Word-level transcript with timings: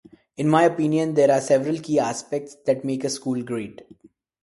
In 0.37 0.49
my 0.49 0.63
opinion, 0.63 1.13
there 1.13 1.29
are 1.31 1.39
several 1.39 1.77
key 1.77 1.99
aspects 1.99 2.55
that 2.65 2.83
make 2.83 3.03
a 3.03 3.09
school 3.11 3.43
great. 3.43 3.81